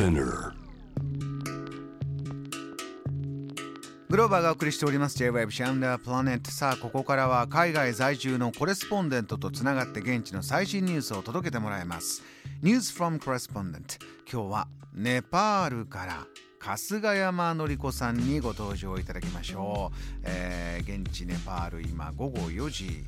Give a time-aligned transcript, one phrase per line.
[0.00, 0.54] Spinner.
[4.08, 5.18] グローバーがお送りしております。
[5.18, 6.50] J-Web シャンダープラネット。
[6.50, 12.22] さあここからは海外在住のコレスポンデントとつながって現地の最新ニュースを届けてもらいます。
[12.62, 13.98] ニュース from Correspondent
[14.32, 16.26] 今日はネパールから
[16.60, 23.04] 春日山のり子さんにご登場いただきましょう、えー現地ネパール今午後4時。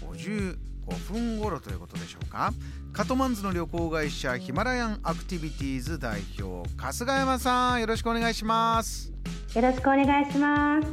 [0.00, 2.52] 50 55分頃ということでしょうか。
[2.92, 9.12] カトマンズの旅行会社ヒマラヤンアクティビティーズ代表春日山さんよろしくお願いします。
[9.54, 10.88] よろしくお願いします。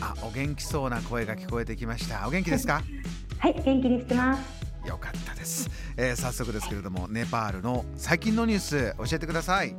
[0.00, 2.26] あお元気そうな声が聞こえてきました。
[2.26, 2.82] お元気ですか？
[3.38, 4.88] はい、元気にしてます。
[4.88, 9.74] よかったです、えー早速ですけれどもネパールの最近のニュース教えてください。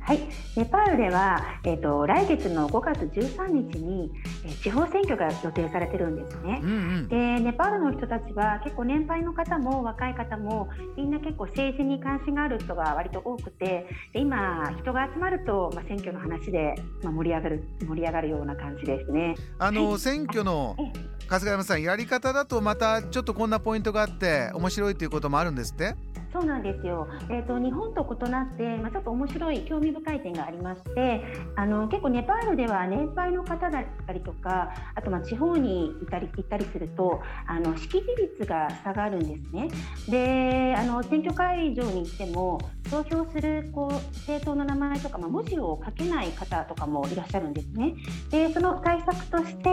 [0.00, 0.20] はい、
[0.56, 6.66] ネパールでは、えっ、と、来月の5月13日に、えー地方選挙が予定されてるんですねう。
[6.66, 19.34] んうんで、ネパールの人たちは結構年配の方も若い方もみんな結構政治に関心がある人が割と多くてで今人が集まると、まあ、選挙の話で、まあ、盛り上がる盛り上がるような感じですね。
[19.58, 20.92] あの、はい選挙のえ
[21.28, 25.96] 春日山さんやり方だとまたちょっとこんなポイントがあって面白いということもあるんですって？
[26.32, 27.08] そうなんですよ。
[27.30, 31.22] えっ、と日本と異なって、まあちょっと面白い興味深い点がありまして、
[31.56, 39.68] あの結構ネパールでは年配の方だったりとか、あとまあ地方にいたり行ったりすると、あの識字率が下がるんですね。
[40.08, 47.94] で、あの選挙会場に行っても投票するこう政党の名前とか、まあ文字を書けない方とかもいらっしゃるんですね。
[48.30, 49.70] で、その対策として、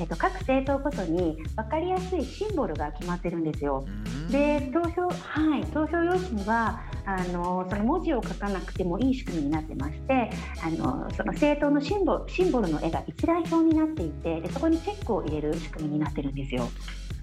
[0.00, 3.84] えっ、と各政党ごとに分かりやすいシンボルが決まってるんですよ。
[3.86, 10.30] うんで投票はい投票用紙にはあのその文字を書かなくてもいい仕組みになってまして
[10.62, 16.68] あのその政党のシンボシンボルの絵が一覧表になっていてでそこにチェックを入れる仕組みになってるんですよ。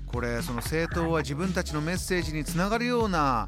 [0.07, 3.47] これその政党は自分たちのメッセージにつながるような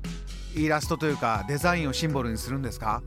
[0.56, 3.02] イラストというかデザインをシンボルにするんですか？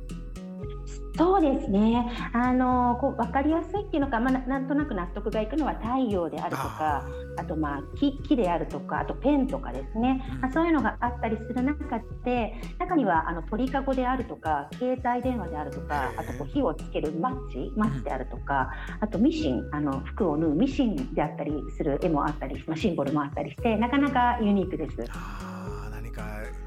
[1.17, 2.09] そうですね。
[2.33, 7.05] あのこう分かりやすいっていうのか、まあ、ななんとなく納得がいくのは太陽であるとか
[7.36, 18.70] あとまあ木木であるとかあとペンとかですね、うそういうのがあったりする中で中にはあの鳥かごであるとか携帯電話であるとかあとこう火をつけるマッチマッチであるとか
[19.01, 25.49] あとミシンあの服を縫うミシンであったりする絵もあったり、まあ、シンボルもあったりしてなかなかユニークです。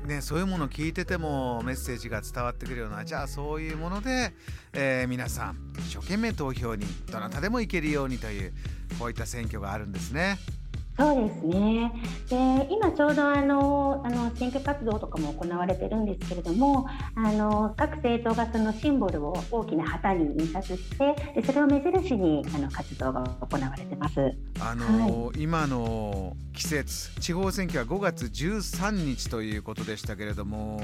[0.03, 4.33] ねそういうものを聞いててもメッセージが伝わってくるようなじゃあそういうもので、
[4.73, 8.53] えー皆さん一生懸命投票にどなたでも行けるようにという
[8.99, 10.37] こういった選挙があるんですね。
[10.97, 11.91] そうですね。
[12.29, 24.19] で、今ちょうどあのあの選挙活動とかも行われてるんですけれども、あの各政党がそのシンボルを大きな旗に印刷して、でそれを目印にあの活動が行われてます。
[24.59, 30.79] あのー今の季節地方選挙は5月13日ということでしたけれども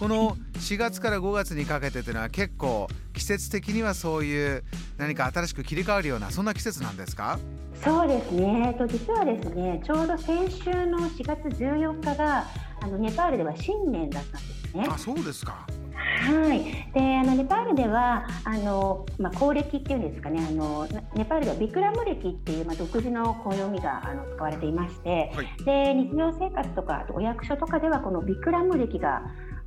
[0.00, 4.64] この4月から5月にかけてというのは結構季節的にはそういう
[4.98, 7.38] 何か新しく切り替わるようなそんな季節なんですか？
[7.82, 8.68] そうですね。
[8.68, 12.46] えっと実はですね、ちょうど先週の4月14日が
[12.80, 14.86] あのネパールでは新年だったんですね。
[14.88, 15.66] あそうですか。
[15.94, 29.22] はい、であのネパールではあの、まあ、公暦っていうんですかねあのネネパールではビクラム暦っていう、まあ、独自の暦があの使われていまして、はいで日常生活とかあとお役所とかではこのビクラム暦が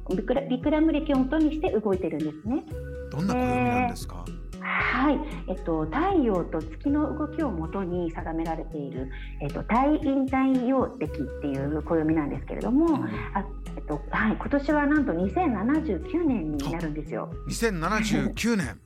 [0.09, 2.63] ビクラビクラム暦を元にして動いてるんですね。
[3.11, 4.25] どんな暦なんですか、
[4.65, 13.05] はい、えっと、太陽と月の動きをもとに定められている、えっと、太陰太陽暦っていう暦なんですけれども、うん。
[13.05, 17.29] あえっとはい、今年はなんと2079年になるんですよ。
[17.47, 18.79] 2079年。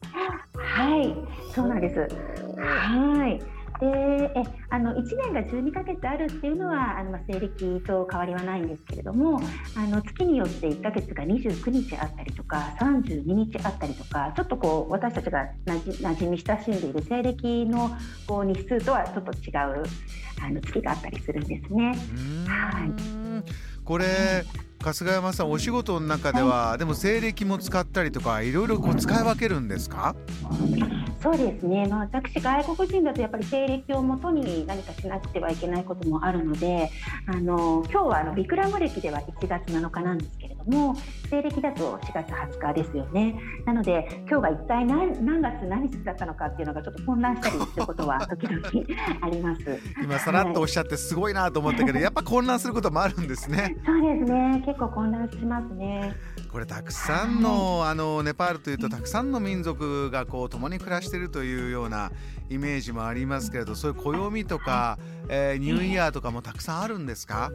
[0.54, 1.16] はい、
[1.54, 2.00] そうなんです。
[2.58, 3.59] はい。
[3.80, 3.86] で、
[4.36, 9.40] え、あの1年が12ヶ月あるっていうのはあのまあ西暦と変わりはないんですけれども、
[9.76, 17.90] あの月によって1ヶ月が29日あったりとか32日あったりとか、ちょっとこう私たちがなじみ親しんでいる西暦の
[18.28, 19.50] こう日数とはちょっと違
[19.82, 19.84] う
[20.42, 21.96] あの月があったりするんですね。
[22.48, 22.92] はい。
[23.86, 24.44] これ
[24.82, 30.16] 春日山さんお仕事の中では、でも西暦も使ったりとかいろいろこう使い分けるんですか？
[31.22, 36.90] そうですね、まあ、私、外国人だとやっぱり経歴をもとに何かしなくてはいけないこともあるので、
[37.28, 40.96] あの今日はあのビクラム歴では1月7日なんですども、
[41.30, 43.36] 西暦だと4月20日ですよね。
[43.66, 48.62] なので、今日が一体何何月何日だったのかっていうのがちょっと混乱したりすることは 時々
[49.22, 49.62] あります。
[50.04, 53.76] 今さらっとおっしゃってすごいなと思ったけど、やっぱ混乱することもあるんですね。
[53.86, 56.16] そうですね、結構混乱しますね。
[56.52, 62.12] これたくさんのあのネパールというとたくさんの民族がこう共に暮らしているというような
[62.50, 64.98] イメージもありますけれどそういう暦とか、
[65.30, 67.52] えーニューイヤーとかもたくさんあるんですか？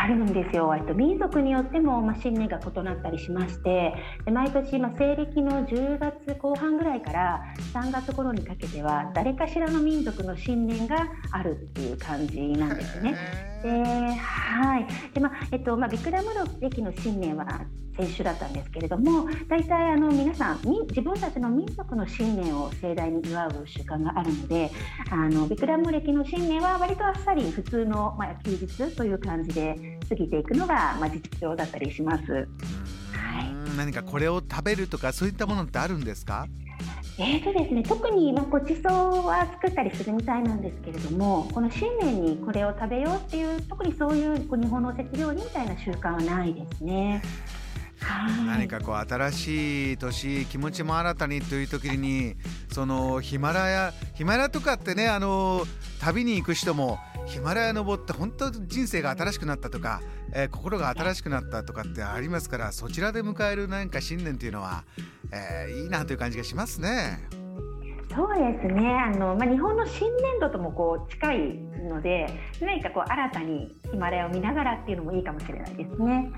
[0.00, 7.42] あるんですよ、えっと、民族によっても、まあ、新年が異なったりしましてで毎年、まあ、西暦の10月後半ぐらいから
[7.74, 13.16] 3月頃にかけては誰かしらの民族の新年があるっていう感じなんですね。
[13.62, 14.86] ではい。
[15.14, 17.46] でまあえっとまあ、ビクラムロ歴の新年は
[17.96, 24.70] 先週だったんですけれども大体あの皆さん自分たちの民族の新年を盛大に祝う習慣があるので
[25.10, 32.32] あのビクラム歴の新年は割とあっさり普通の、まあ、休日という感じで過ぎていくのが、まあ、実情だったりします。
[32.32, 32.46] はい、
[33.76, 36.46] 何かこれを食べるとかそういったものってあるんですか？
[37.20, 47.20] えーとですね、特にまあごちそうは作ったりするみたいなんですけれどもこの新年にこれを食べようっていう特にそういう日本のおせち料理みたいな習慣はないですね。
[48.46, 52.36] 何かこう新しい年気持ちも新たにという時に
[52.72, 55.64] そのヒマラヤヒマラヤとかってねあの
[56.00, 60.00] 旅に行く人もヒマラヤ登って本当人生が新しくなったとか、
[60.32, 64.84] えー、心が新しくなったとかってありますからそちらで迎える何か新年というのは、
[65.32, 67.28] えー、いいなという感じがしますね。
[68.14, 68.98] そうですね。
[68.98, 71.54] あの、まあ、日本の新年度ともこう近い
[71.88, 72.26] ので
[72.60, 76.32] 何かこう新たにヒマラヤを見ながらっていうのもいいかもしれないですね。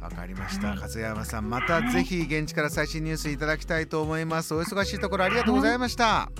[0.00, 4.54] わかりました、はい、勝山さんまたぜひ現地から最新ニュースいただきたいと思います。
[4.54, 6.30] お忙しいところありがとうございました、は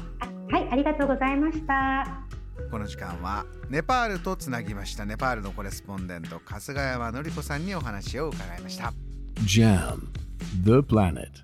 [0.51, 2.23] い、はい、ありがとうございました。
[2.71, 5.05] この時間はネパールとつなぎました。
[5.05, 8.95] ネパールのコレスポンデント春日山紀子さんにお話を伺いました。
[9.45, 10.30] JAM
[10.65, 11.43] The Planet